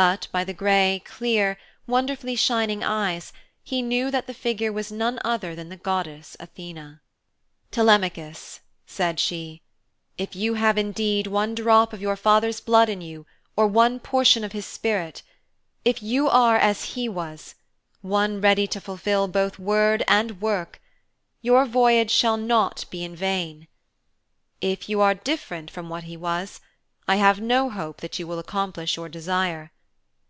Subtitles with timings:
[0.00, 1.58] But by the grey, clear,
[1.88, 3.32] wonderfully shining eyes
[3.64, 7.00] he knew that the figure was none other than the goddess Athene.
[7.72, 9.60] 'Telemachus,' said she,
[10.16, 13.26] 'if you have indeed one drop of your father's blood in you
[13.56, 15.24] or one portion of his spirit,
[15.84, 17.56] if you are as he was
[18.00, 20.80] one ready to fulfil both word and work,
[21.42, 23.66] your voyage shall not be in vain.
[24.60, 26.60] If you are different from what he was,
[27.08, 29.72] I have no hope that you will accomplish your desire.